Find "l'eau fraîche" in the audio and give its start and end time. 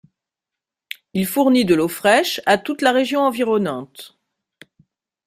1.75-2.41